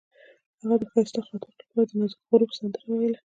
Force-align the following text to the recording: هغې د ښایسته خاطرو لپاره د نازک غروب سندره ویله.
هغې 0.61 0.75
د 0.81 0.83
ښایسته 0.91 1.19
خاطرو 1.27 1.53
لپاره 1.59 1.85
د 1.87 1.91
نازک 1.99 2.19
غروب 2.29 2.51
سندره 2.57 2.85
ویله. 2.89 3.19